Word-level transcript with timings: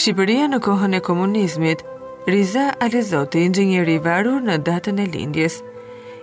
Shqipëria 0.00 0.46
në 0.50 0.58
kohën 0.62 0.94
e 0.98 1.00
komunizmit, 1.02 1.80
Riza 2.28 2.66
Alizoti, 2.84 3.40
inxhinieri 3.48 3.94
i 3.98 4.02
varur 4.04 4.42
në 4.44 4.58
datën 4.66 5.00
e 5.02 5.06
lindjes. 5.10 5.56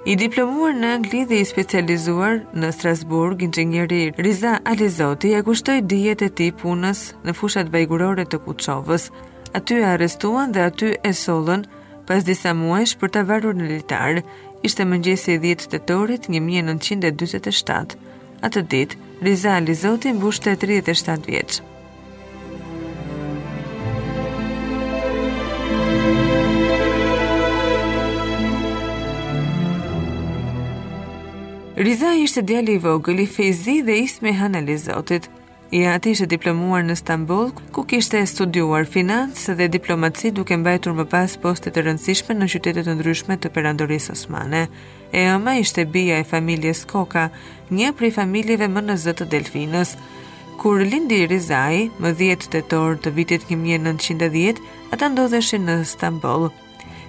I 0.07 0.13
diplomuar 0.21 0.75
në 0.77 0.91
Angli 0.97 1.23
dhe 1.27 1.39
i 1.41 1.47
specializuar 1.49 2.37
në 2.61 2.69
Strasburg, 2.77 3.41
inxhinieri 3.43 3.99
Riza 4.23 4.53
Alizoti 4.63 5.33
ia 5.33 5.41
kushtoi 5.43 5.81
dijet 5.81 6.21
e 6.23 6.29
tij 6.37 6.53
punës 6.61 7.01
në 7.25 7.35
fushat 7.35 7.71
vajgurore 7.73 8.25
të 8.29 8.39
Kuçovës. 8.45 9.09
Aty 9.57 9.81
e 9.81 9.87
arrestuan 9.89 10.53
dhe 10.55 10.63
aty 10.69 10.93
e 11.03 11.11
sollën 11.23 11.65
pas 12.07 12.23
disa 12.29 12.53
muajsh 12.55 12.95
për 13.01 13.13
të 13.15 13.23
varur 13.31 13.57
në 13.57 13.71
litar. 13.73 14.21
Ishte 14.67 14.85
mëngjesi 14.85 15.41
10 15.43 15.67
tetorit 15.75 16.29
1947. 16.37 17.97
Atë 18.47 18.63
ditë, 18.73 19.01
Riza 19.25 19.57
Alizoti 19.59 20.13
mbushte 20.13 20.55
37 20.63 21.25
vjeç. 21.25 21.59
Riza 31.77 32.13
ishte 32.13 32.41
djali 32.41 32.73
i 32.73 32.79
vogël 32.79 33.19
i 33.21 33.27
Fezi 33.27 33.81
dhe 33.85 33.97
i 33.99 34.03
Isme 34.03 34.33
Hanale 34.33 34.77
Zotit. 34.77 35.29
I 35.71 35.81
ati 35.85 36.09
ishte 36.11 36.25
diplomuar 36.29 36.81
në 36.87 36.95
Stambol, 36.97 37.51
ku 37.75 37.83
kishte 37.85 38.23
studiuar 38.25 38.87
financë 38.89 39.53
dhe 39.59 39.67
diplomaci 39.75 40.31
duke 40.33 40.57
mbajtur 40.57 40.95
më 40.97 41.05
pas 41.11 41.35
postet 41.43 41.77
të 41.77 41.83
rëndësishme 41.85 42.33
në 42.39 42.47
qytetet 42.55 42.89
të 42.89 42.95
ndryshme 42.97 43.37
të 43.37 43.51
perandoris 43.59 44.09
Osmane. 44.15 44.63
E 45.13 45.27
ama 45.35 45.53
ishte 45.61 45.85
bia 45.93 46.17
e 46.17 46.23
familje 46.31 46.73
Skoka, 46.81 47.27
një 47.69 47.93
pri 47.93 48.09
familjeve 48.17 48.65
më 48.73 48.85
në 48.89 48.97
zëtë 49.05 49.29
Delfinës. 49.35 49.93
Kur 50.57 50.81
lindi 50.81 51.21
Rizaj, 51.29 51.83
më 52.01 52.15
10 52.23 52.49
të 52.55 52.65
torë 52.73 53.03
të 53.05 53.13
vitit 53.19 53.45
1910, 53.53 54.65
ata 54.97 55.13
ndodheshin 55.13 55.69
në 55.69 55.77
Stambol, 55.93 56.49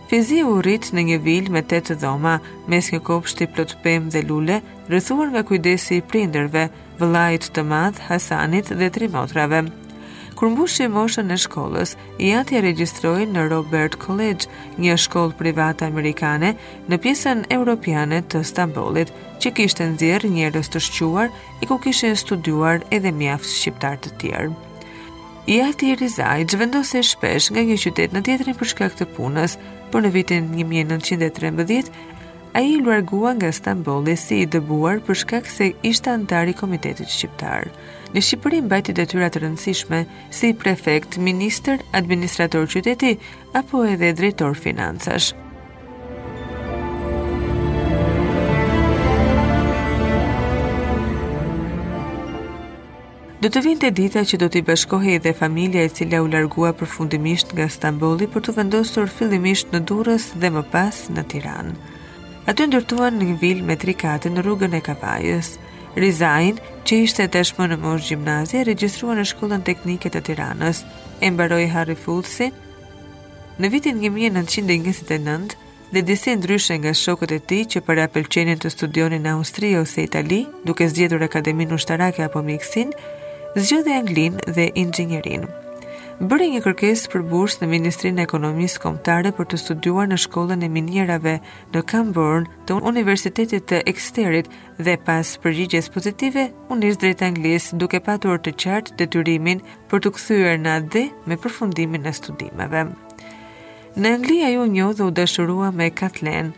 Fizi 0.08 0.38
u 0.48 0.54
rrit 0.62 0.86
në 0.96 1.02
një 1.04 1.16
vil 1.20 1.48
me 1.52 1.60
tetë 1.68 1.98
dhoma, 2.00 2.38
mes 2.72 2.86
një 2.94 3.02
kopshti 3.04 3.44
plot 3.52 3.74
pem 3.84 4.06
dhe 4.08 4.22
lule, 4.24 4.62
rëthuar 4.88 5.28
nga 5.34 5.42
kujdesi 5.44 5.98
i 6.00 6.04
prinderve, 6.08 6.62
vëllait 7.00 7.44
të 7.52 7.64
madh 7.68 8.00
Hasanit 8.06 8.70
dhe 8.72 8.88
tri 8.94 9.10
motrave. 9.12 9.60
Kur 10.38 10.48
mbushi 10.54 10.86
moshën 10.94 11.28
e 11.34 11.36
shkollës, 11.42 11.92
i 12.24 12.30
ati 12.38 12.56
e 12.56 12.62
regjistroi 12.64 13.26
në 13.28 13.44
Robert 13.52 13.98
College, 14.00 14.48
një 14.80 14.96
shkollë 15.04 15.36
private 15.42 15.84
amerikane 15.92 16.54
në 16.88 17.02
pjesën 17.04 17.42
europiane 17.52 18.22
të 18.30 18.40
Stambollit, 18.48 19.12
që 19.44 19.52
kishte 19.60 19.90
nxjerr 19.92 20.24
njërës 20.32 20.72
të 20.72 20.82
shquar 20.88 21.28
i 21.60 21.68
ku 21.68 21.76
kishte 21.84 22.14
studiuar 22.24 22.80
edhe 22.96 23.12
mjaft 23.12 23.50
shqiptar 23.58 24.00
të 24.00 24.14
tjerë. 24.22 24.54
I 25.48 25.60
ati 25.64 25.90
i 25.92 25.96
Rizaj 25.96 26.44
gjëvendose 26.52 27.00
shpesh 27.08 27.48
nga 27.52 27.62
një 27.68 27.76
qytet 27.84 28.12
në 28.12 28.20
tjetërin 28.26 28.56
për 28.60 28.68
shkak 28.72 28.96
të 28.98 29.06
punës, 29.16 29.54
por 29.91 30.05
në 30.05 30.12
vitin 30.14 30.48
1913, 30.55 31.91
a 32.56 32.61
i 32.64 32.78
luargua 32.81 33.34
nga 33.36 33.50
Stamboli 33.53 34.14
si 34.19 34.39
i 34.42 34.48
dëbuar 34.50 35.03
për 35.06 35.19
shkak 35.22 35.50
se 35.53 35.72
ishte 35.86 36.11
antari 36.12 36.55
Komitetit 36.56 37.11
Shqiptar. 37.12 37.69
Në 38.14 38.22
Shqipërin 38.25 38.69
bajti 38.72 38.94
dhe 38.97 39.05
të 39.06 39.27
rëndësishme 39.44 40.03
si 40.33 40.55
prefekt, 40.56 41.19
minister, 41.19 41.83
administrator 42.00 42.64
qyteti, 42.72 43.19
apo 43.62 43.84
edhe 43.94 44.14
drejtor 44.16 44.56
financash. 44.56 45.34
Do 53.41 53.47
të 53.55 53.61
vinte 53.62 53.89
dita 53.94 54.25
që 54.27 54.39
do 54.42 54.48
t'i 54.50 54.64
bashkohej 54.67 55.12
edhe 55.20 55.31
familja 55.41 55.84
e 55.86 55.91
cila 55.94 56.19
u 56.25 56.28
largua 56.31 56.72
përfundimisht 56.78 57.53
nga 57.55 57.69
Stambolli 57.70 58.27
për 58.34 58.42
të 58.48 58.55
vendosur 58.56 59.11
fillimisht 59.19 59.69
në 59.70 59.78
Durrës 59.86 60.25
dhe 60.42 60.49
më 60.56 60.65
pas 60.72 60.97
në 61.15 61.22
Tiranë. 61.32 61.75
Aty 62.50 62.66
ndërtuan 62.72 63.15
në 63.15 63.28
një 63.28 63.37
vilë 63.44 63.66
me 63.69 63.77
tri 63.78 63.94
katë 64.00 64.32
në 64.32 64.43
rrugën 64.43 64.75
e 64.75 64.81
Kavajës. 64.88 65.53
Rizain, 66.03 66.59
që 66.87 66.98
ishte 67.04 67.28
tashmë 67.37 67.69
në 67.71 67.78
moshë 67.84 68.10
gjimnazie, 68.10 68.65
regjistrua 68.66 69.15
në 69.21 69.27
Shkollën 69.31 69.62
Teknike 69.69 70.10
të 70.16 70.25
Tiranës 70.32 70.82
e 71.22 71.31
mbaroi 71.31 71.69
Harry 71.77 71.94
Fulsi 71.94 72.50
në 73.62 73.71
vitin 73.77 74.00
1929 74.03 75.56
dhe 75.94 76.03
disi 76.10 76.34
ndryshe 76.43 76.75
nga 76.82 76.91
shokët 77.04 77.37
e 77.38 77.38
tij 77.38 77.65
që 77.77 77.84
për 77.87 78.03
pëlqenin 78.19 78.59
të 78.60 78.75
studionin 78.75 79.22
në 79.25 79.37
Austri 79.38 79.71
ose 79.84 80.03
Itali, 80.10 80.41
duke 80.66 80.88
zgjedhur 80.91 81.22
Akademinë 81.25 81.78
Ushtarake 81.78 82.27
apo 82.27 82.43
Mjekësinë, 82.44 83.16
zgjodhi 83.56 83.92
anglin 83.94 84.34
dhe 84.54 84.66
inxhinierin. 84.75 85.47
Bëri 86.28 86.48
një 86.53 86.60
kërkesë 86.64 87.09
për 87.12 87.22
bursë 87.31 87.60
në 87.62 87.69
Ministrinë 87.70 88.20
e 88.20 88.25
Ekonomisë 88.28 88.81
Kombëtare 88.82 89.31
për 89.38 89.47
të 89.53 89.60
studiuar 89.62 90.09
në 90.10 90.19
shkollën 90.25 90.64
e 90.66 90.69
minierave 90.75 91.36
në 91.72 91.82
Camborne 91.92 92.50
të 92.66 92.76
Universitetit 92.91 93.69
të 93.70 93.78
Eksterit 93.92 94.50
dhe 94.82 94.97
pas 95.06 95.31
përgjigjes 95.44 95.88
pozitive 95.94 96.48
u 96.75 96.78
nis 96.82 96.98
drejt 97.00 97.22
anglisë 97.28 97.78
duke 97.81 98.03
patur 98.10 98.42
të 98.42 98.56
qartë 98.64 98.98
detyrimin 99.00 99.62
për 99.91 100.03
të 100.04 100.12
kthyer 100.19 100.59
në 100.60 100.76
AD 100.80 101.03
me 101.26 101.38
përfundimin 101.44 102.10
e 102.10 102.12
studimeve. 102.19 102.84
Në 103.97 104.15
Angli 104.16 104.42
ajo 104.50 104.65
u 104.66 104.72
njohë 104.75 104.97
dhe 104.98 105.04
u 105.09 105.15
dashurua 105.22 105.70
me 105.72 105.88
Kathleen, 105.91 106.53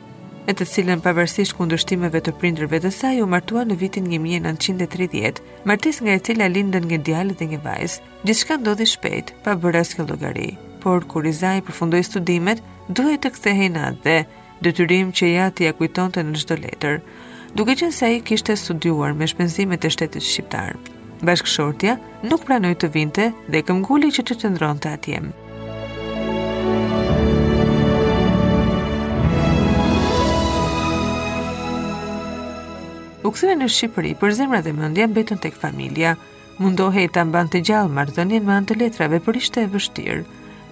e 0.50 0.55
të 0.59 0.66
cilën 0.66 0.99
pavarësisht 1.05 1.55
kundërshtimeve 1.55 2.19
të 2.27 2.33
prindërve 2.41 2.81
të 2.83 2.91
saj 2.94 3.21
u 3.22 3.27
martua 3.33 3.62
në 3.69 3.77
vitin 3.83 4.06
1930, 4.11 5.38
martis 5.69 6.00
nga 6.03 6.16
e 6.19 6.22
cila 6.27 6.49
lindën 6.50 6.87
një 6.91 6.99
djalë 7.06 7.37
dhe 7.38 7.47
një 7.53 7.61
vajzë. 7.66 8.00
Gjithçka 8.27 8.56
ndodhi 8.59 8.87
shpejt, 8.93 9.31
pa 9.44 9.55
bërë 9.62 9.83
asnjë 9.84 10.06
llogari. 10.09 10.49
Por 10.83 11.06
kur 11.12 11.28
Izai 11.31 11.60
përfundoi 11.69 12.03
studimet, 12.09 12.62
duhej 12.99 13.21
të 13.22 13.31
kthehej 13.37 13.71
në 13.77 13.84
atë 13.93 14.16
detyrim 14.66 15.12
që 15.15 15.31
ja 15.37 15.47
t'i 15.55 15.69
ja 15.69 15.77
kujtonte 15.78 16.25
në 16.27 16.43
çdo 16.43 16.56
letër, 16.66 16.99
duke 17.55 17.77
qenë 17.78 17.94
se 18.00 18.09
ai 18.10 18.19
kishte 18.27 18.56
studiuar 18.59 19.15
me 19.21 19.28
shpenzimet 19.31 19.87
e 19.87 19.93
shtetit 19.94 20.27
shqiptar. 20.27 20.75
Bashkëshortja 21.22 21.94
nuk 22.27 22.49
pranoi 22.49 22.75
të 22.81 22.91
vinte 22.99 23.31
dhe 23.55 23.62
këmbguli 23.71 24.10
që 24.19 24.27
të 24.28 24.39
qëndronte 24.43 24.91
atje. 24.99 25.22
Më. 25.28 25.40
U 33.21 33.31
kthyen 33.35 33.59
në 33.61 33.67
Shqipëri, 33.69 34.15
por 34.17 34.33
zemra 34.33 34.61
dhe 34.65 34.73
mendja 34.73 35.05
mbetën 35.11 35.41
tek 35.45 35.57
familja. 35.63 36.15
Mundohej 36.61 37.09
ta 37.13 37.21
mbante 37.25 37.61
gjallë 37.65 37.93
marrëdhënien 37.97 38.45
me 38.45 38.53
anë 38.57 38.71
të 38.71 38.77
letrave, 38.81 39.19
por 39.25 39.37
ishte 39.37 39.61
e 39.65 39.69
vështirë. 39.69 40.23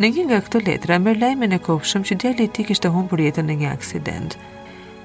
Në 0.00 0.08
një 0.16 0.24
nga 0.28 0.38
këto 0.46 0.62
letra 0.64 0.96
më 1.02 1.14
lajmën 1.20 1.56
e 1.56 1.60
kopshëm 1.64 2.06
që 2.08 2.16
djali 2.22 2.46
i 2.48 2.52
tij 2.54 2.66
kishte 2.70 2.88
humbur 2.92 3.20
jetën 3.20 3.44
në 3.50 3.56
një 3.62 3.72
aksident. 3.72 4.36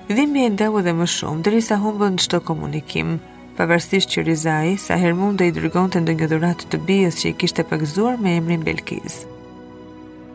Dhimbi 0.07 0.45
e 0.47 0.51
ndau 0.53 0.77
edhe 0.79 0.93
më 0.95 1.07
shumë, 1.17 1.43
derisa 1.47 1.79
humbën 1.83 2.19
çdo 2.23 2.39
komunikim. 2.47 3.17
Pavarësisht 3.57 4.11
që 4.15 4.23
Rizai 4.29 4.77
sa 4.79 4.95
herë 5.01 5.17
mund 5.19 5.39
të 5.41 5.49
i 5.49 5.53
dërgonte 5.59 5.99
ndonjë 6.01 6.29
dhuratë 6.31 6.69
të 6.71 6.79
bijës 6.87 7.19
që 7.21 7.29
i 7.31 7.35
kishte 7.43 7.65
pagëzuar 7.69 8.21
me 8.23 8.37
emrin 8.39 8.63
Belkiz. 8.65 9.19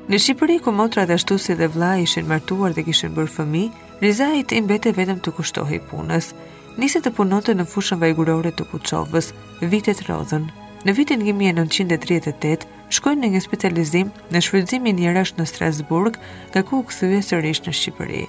Në 0.09 0.17
Shqipëri 0.23 0.59
ku 0.65 0.73
motra 0.73 1.05
dhe 1.07 1.17
ashtu 1.19 1.37
si 1.39 1.55
dhe 1.59 1.67
vllai 1.71 2.05
ishin 2.05 2.29
martuar 2.31 2.73
dhe 2.75 2.85
kishin 2.87 3.15
bërë 3.17 3.35
fëmijë, 3.37 3.87
Rizai 4.05 4.43
i 4.43 4.61
mbete 4.63 4.93
vetëm 4.97 5.19
të 5.23 5.35
kushtohej 5.39 5.83
punës 5.91 6.33
nisi 6.79 7.01
të 7.03 7.11
punonte 7.17 7.55
në 7.59 7.65
fushën 7.67 7.99
vajgurore 8.01 8.53
të 8.55 8.67
Kuçovës, 8.71 9.33
vitet 9.73 10.05
rrodhën. 10.07 10.45
Në 10.87 10.95
vitin 10.95 11.25
1938 11.27 12.69
shkoi 12.95 13.17
në 13.19 13.33
një 13.35 13.41
specializim 13.43 14.13
në 14.31 14.43
shfrytëzimin 14.47 15.01
njerësh 15.03 15.33
në 15.41 15.47
Strasburg, 15.51 16.21
nga 16.55 16.63
ku 16.69 16.79
u 16.79 16.87
kthye 16.89 17.19
sërish 17.27 17.65
në 17.67 17.75
Shqipëri. 17.75 18.21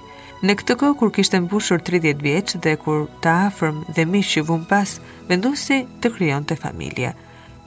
Në 0.41 0.55
këtë 0.61 0.77
kohë 0.81 0.97
kur 1.01 1.11
kishte 1.17 1.37
mbushur 1.43 1.83
30 1.85 2.23
vjeç 2.25 2.55
dhe 2.63 2.73
kur 2.81 3.05
ta 3.23 3.35
afërm 3.51 3.83
dhe 3.95 4.07
miq 4.09 4.25
që 4.33 4.43
vum 4.49 4.65
pas, 4.69 4.95
vendosi 5.29 5.83
të 6.01 6.11
krijonte 6.15 6.55
familje. 6.63 7.13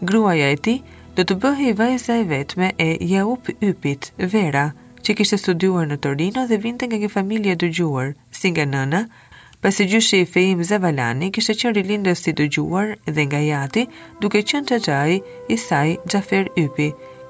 Gruaja 0.02 0.50
e 0.50 0.56
tij 0.66 0.78
do 1.16 1.22
të 1.22 1.38
bëhej 1.44 1.76
vajza 1.78 2.16
e 2.18 2.24
vetme 2.32 2.72
e 2.82 2.90
Jaup 3.12 3.52
Ypit, 3.68 4.10
Vera, 4.34 4.66
që 5.04 5.14
kishte 5.18 5.38
studiuar 5.38 5.86
në 5.90 5.98
Torino 6.04 6.46
dhe 6.50 6.58
vinte 6.64 6.88
nga 6.88 6.98
një 7.04 7.10
familje 7.12 7.54
dëgjuar, 7.60 8.14
si 8.38 8.50
nga 8.50 8.66
nëna, 8.72 9.04
Pasi 9.62 9.86
gjyshi 9.90 10.16
i 10.20 10.26
fejim 10.32 10.62
Zevalani 10.66 11.28
kishtë 11.36 11.54
qënë 11.60 11.72
rilindës 11.76 12.22
si 12.24 12.32
i 12.32 12.34
dëgjuar 12.40 12.96
dhe 13.06 13.24
nga 13.28 13.40
jati, 13.46 13.84
duke 14.20 14.40
qënë 14.42 14.66
të 14.70 14.78
gjaj 14.86 15.12
i 15.22 15.56
saj 15.66 15.92
Gjafer 16.10 16.48
Ypi, 16.64 16.88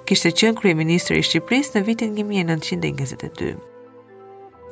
kishtë 0.08 0.30
qënë 0.40 0.60
krye 0.62 0.86
i 0.94 0.98
Shqipëris 1.04 1.68
në 1.74 1.82
vitin 1.90 2.14
1922. 2.16 3.50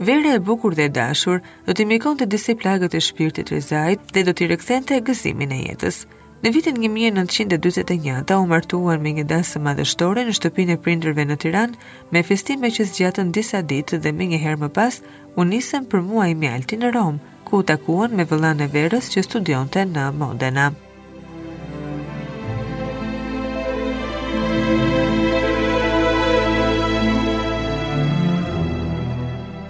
Vere 0.01 0.31
e 0.35 0.39
bukur 0.41 0.75
dhe 0.75 0.89
dashur 0.89 1.41
do 1.67 1.77
t'i 1.77 1.85
mikon 1.85 2.17
të 2.17 2.27
disi 2.33 2.55
plagët 2.57 2.97
e 2.97 3.01
shpirtit 3.09 3.51
rizajt 3.53 4.01
dhe 4.17 4.23
do 4.25 4.33
t'i 4.33 4.47
rekthen 4.49 4.85
të 4.89 5.03
gëzimin 5.11 5.53
e 5.53 5.59
jetës. 5.69 6.07
Në 6.41 6.53
vitin 6.57 6.77
1921, 6.81 8.09
ata 8.23 8.39
u 8.41 8.47
martuan 8.49 9.03
me 9.05 9.13
një 9.21 9.27
dasë 9.35 9.61
madhështore 9.69 10.25
në 10.25 10.33
shtëpin 10.39 10.73
e 10.73 10.79
prindrëve 10.81 11.25
në 11.29 11.37
Tiran, 11.45 11.77
me 12.11 12.23
festime 12.25 12.73
që 12.73 12.89
zgjatën 12.95 13.33
disa 13.37 13.61
ditë 13.61 14.01
dhe 14.01 14.13
me 14.17 14.31
një 14.33 14.39
herë 14.49 14.63
më 14.65 14.71
pas, 14.81 15.03
unisëm 15.45 15.85
për 15.93 16.01
muaj 16.09 16.31
mjalti 16.35 16.81
në 16.81 16.95
Romë, 16.97 17.21
ku 17.51 17.59
takuan 17.67 18.15
me 18.15 18.25
vëllën 18.31 18.63
e 18.63 18.67
verës 18.75 19.07
që 19.13 19.25
studionte 19.27 19.83
në 19.91 20.05
Modena. 20.21 20.69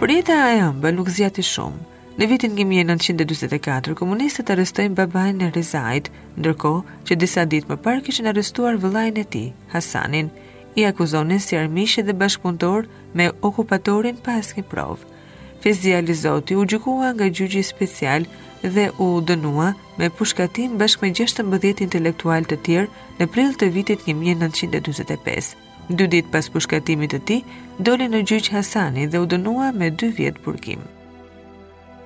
Prita 0.01 0.37
e 0.53 0.59
ëmbël 0.67 0.97
nuk 0.99 1.09
zgjati 1.13 1.45
shumë. 1.53 1.89
Në 2.21 2.27
vitin 2.29 2.55
1944, 2.59 3.95
komunistët 3.97 4.53
arrestojnë 4.53 4.99
babajnë 4.99 5.41
në 5.41 5.49
Rizajt, 5.55 6.11
ndërko 6.37 6.75
që 7.09 7.17
disa 7.23 7.47
ditë 7.49 7.71
më 7.71 7.79
parë 7.85 8.05
kishin 8.09 8.29
arrestuar 8.29 8.77
vëllajnë 8.83 9.25
e 9.25 9.25
ti, 9.33 9.47
Hasanin, 9.73 10.29
i 10.81 10.85
akuzonin 10.89 11.41
si 11.41 11.57
armishe 11.57 12.05
dhe 12.05 12.13
bashkëpuntor 12.21 12.91
me 13.17 13.31
okupatorin 13.49 14.21
pas 14.29 14.53
provë. 14.73 15.09
Fezia 15.63 16.01
Lizoti 16.01 16.57
u 16.57 16.65
gjykua 16.65 17.11
nga 17.15 17.25
gjyqi 17.25 17.63
special 17.63 18.23
dhe 18.63 18.91
u 18.99 19.09
dënua 19.29 19.73
me 20.01 20.09
pushkatim 20.11 20.79
bashkë 20.81 21.03
me 21.05 21.11
16 21.19 21.83
intelektual 21.85 22.45
të 22.49 22.57
tjerë 22.65 22.89
në 23.19 23.27
prill 23.35 23.53
të 23.61 23.69
vitit 23.75 24.01
1925. 24.07 25.51
Dy 25.91 26.07
ditë 26.15 26.33
pas 26.33 26.49
pushkatimit 26.55 27.13
të 27.13 27.21
tij, 27.29 27.43
doli 27.79 28.07
në 28.09 28.23
gjyq 28.31 28.49
Hasani 28.55 29.05
dhe 29.13 29.19
u 29.21 29.27
dënua 29.29 29.69
me 29.77 29.91
2 30.01 30.09
vjet 30.17 30.41
burgim. 30.45 30.81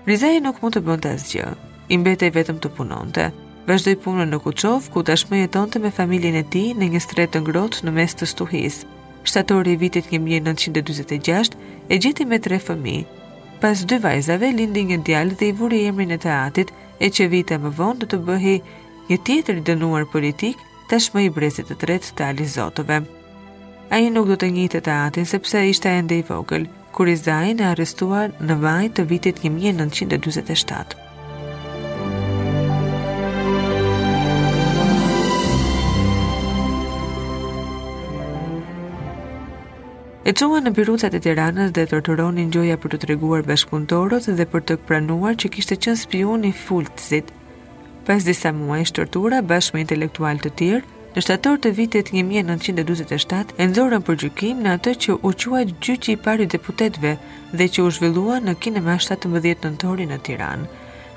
Rizaj 0.09 0.41
nuk 0.43 0.59
mund 0.63 0.75
të 0.75 0.83
bënte 0.89 1.15
asgjë, 1.15 1.47
i 1.95 1.99
mbetej 2.01 2.31
vetëm 2.35 2.59
të 2.61 2.69
punonte. 2.77 3.29
Vazdoi 3.71 3.95
punën 4.03 4.31
në 4.35 4.39
Kuçov, 4.45 4.89
ku 4.93 5.03
tashmë 5.07 5.37
jetonte 5.45 5.79
me 5.79 5.91
familjen 5.95 6.35
e 6.35 6.43
tij 6.43 6.73
në 6.79 6.91
një 6.95 7.01
shtret 7.07 7.31
të 7.33 7.45
ngrohtë 7.47 7.85
në 7.87 7.93
mes 8.01 8.15
të 8.19 8.29
stuhisë. 8.35 8.89
Shtatori 9.25 9.73
i 9.73 9.81
vitit 9.87 10.11
1946 10.11 11.55
e 11.95 11.99
gjeti 12.03 12.25
me 12.29 12.39
tre 12.45 12.59
fëmijë, 12.67 13.05
pas 13.65 13.81
dy 13.89 13.97
vajzave 14.05 14.51
lindi 14.53 14.83
një 14.91 14.99
djallë 15.09 15.37
dhe 15.41 15.47
i 15.49 15.53
vuri 15.57 15.79
emrin 15.89 16.11
e 16.13 16.19
të 16.21 16.33
atit, 16.37 16.73
e 17.05 17.09
që 17.17 17.29
vite 17.33 17.57
më 17.63 17.71
vonë 17.79 18.01
do 18.03 18.09
të 18.13 18.19
bëhi 18.27 18.57
një 19.09 19.17
tjetër 19.29 19.63
i 19.63 19.63
dënuar 19.71 20.05
politik 20.15 20.61
të 20.91 20.99
shmë 21.07 21.23
i 21.27 21.31
brezit 21.39 21.71
të 21.73 21.79
tretë 21.85 22.11
të 22.19 22.27
alizotove. 22.35 22.99
A 23.95 24.01
i 24.05 24.13
nuk 24.13 24.29
do 24.29 24.37
të 24.43 24.51
njitë 24.59 24.83
të 24.85 24.99
atin 25.07 25.31
sepse 25.33 25.65
ishte 25.73 25.95
ende 26.03 26.21
i 26.21 26.27
vogël, 26.29 26.67
kur 26.95 27.09
i 27.09 27.17
zajnë 27.25 27.65
e 27.65 27.71
arrestuar 27.73 28.37
në 28.45 28.59
vajnë 28.69 28.93
të 28.99 29.09
vitit 29.15 29.41
1927. 29.49 31.04
E 40.25 40.33
quen 40.33 40.65
në 40.65 40.71
pirucat 40.73 41.13
e 41.13 41.19
tiranës 41.21 41.73
dhe 41.77 41.83
torturonin 41.91 42.49
gjoja 42.55 42.79
për 42.81 42.95
të 42.95 42.99
treguar 43.03 43.43
bashkëpunëtorët 43.45 44.27
dhe 44.39 44.45
për 44.55 44.63
të 44.71 44.75
pranuar 44.89 45.35
që 45.43 45.51
kishte 45.53 45.77
qenë 45.85 46.01
spion 46.03 46.47
i 46.49 46.53
fultësit. 46.61 47.29
Pas 48.09 48.25
disa 48.25 48.53
muaj 48.57 48.87
tortura 48.97 49.43
bashkë 49.51 49.75
me 49.77 49.83
intelektual 49.85 50.41
të 50.41 50.53
tjerë, 50.61 50.89
në 51.17 51.25
shtator 51.27 51.61
të 51.67 51.73
vitit 51.81 52.13
1927, 52.15 53.53
e 53.61 53.67
nxorën 53.69 54.07
për 54.09 54.17
gjykim 54.25 54.63
në 54.65 54.73
atë 54.79 54.95
që 55.05 55.17
u 55.21 55.33
quaj 55.45 55.63
gjyqi 55.85 56.15
i 56.17 56.17
pari 56.25 56.47
deputetve 56.57 57.11
dhe 57.53 57.67
që 57.75 57.83
u 57.85 57.91
zhvillua 57.99 58.41
në 58.49 58.55
kinema 58.65 58.97
17 59.05 59.69
nëntori 59.69 60.09
në 60.15 60.19
Tiranë. 60.31 60.65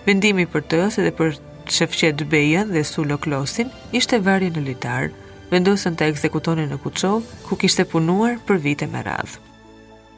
Vendimi 0.10 0.46
për 0.56 0.62
të 0.68 0.84
ose 0.90 1.08
dhe 1.08 1.16
për 1.22 1.40
Shefqet 1.80 2.28
Bejen 2.36 2.76
dhe 2.76 2.84
Sulo 2.92 3.18
Klosin 3.28 3.72
ishte 3.96 4.20
varje 4.28 4.52
në 4.52 4.66
litarë, 4.68 5.16
vendosën 5.52 5.96
të 5.98 6.08
ekzekutoni 6.12 6.66
në 6.68 6.78
Kuqov, 6.84 7.24
ku 7.48 7.56
kishte 7.60 7.86
punuar 7.90 8.38
për 8.48 8.60
vite 8.66 8.88
me 8.92 9.04
radhë. 9.06 9.38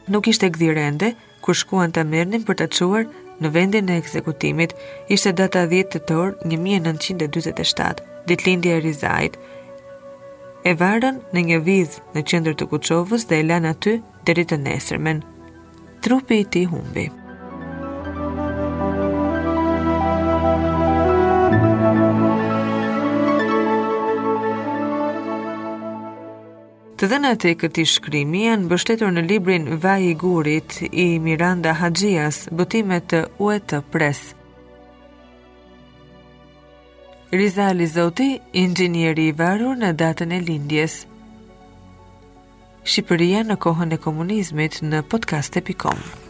Nuk 0.10 0.28
ishte 0.32 0.50
gdhirende, 0.56 1.12
kur 1.46 1.56
shkuan 1.56 1.94
të 1.94 2.06
mërnin 2.12 2.46
për 2.48 2.58
të 2.64 2.68
quar 2.78 3.06
në 3.40 3.52
vendin 3.56 3.88
e 3.94 4.00
ekzekutimit, 4.02 4.74
ishte 5.14 5.32
data 5.34 5.62
10 5.74 5.94
të 5.94 6.02
torë 6.10 6.50
1927, 6.50 8.04
dit 8.28 8.48
e 8.74 8.80
Rizajt, 8.84 9.38
e 10.68 10.74
varën 10.76 11.22
në 11.34 11.46
një 11.50 11.60
vizë 11.68 12.02
në 12.16 12.22
qëndër 12.28 12.56
të 12.60 12.66
Kuqovës 12.74 13.28
dhe 13.30 13.40
e 13.40 13.46
lanë 13.52 13.70
aty 13.76 14.00
deri 14.28 14.44
të 14.46 14.58
nesërmen. 14.66 15.24
Trupi 16.02 16.40
i 16.42 16.46
ti 16.46 16.66
humbi. 16.66 17.10
Të 27.00 27.08
dhënat 27.08 27.46
e 27.48 27.52
këtij 27.56 27.86
shkrimi 27.88 28.42
janë 28.50 28.66
mbështetur 28.66 29.12
në 29.14 29.22
librin 29.30 29.70
Vaji 29.86 30.10
i 30.12 30.16
Gurit 30.20 30.74
i 30.84 31.06
Miranda 31.24 31.72
Haxhias, 31.80 32.42
botime 32.60 32.98
të 33.10 33.22
UET 33.46 33.78
Press. 33.94 34.20
Rizali 37.32 37.88
Zoti, 37.94 38.28
inxhinieri 38.66 39.30
i 39.32 39.38
varur 39.40 39.80
në 39.80 39.94
datën 40.02 40.36
e 40.36 40.44
lindjes. 40.50 41.02
Shqipëria 42.84 43.46
në 43.48 43.60
kohën 43.68 43.96
e 43.96 44.02
komunizmit 44.10 44.82
në 44.92 45.06
podcast.com. 45.16 46.28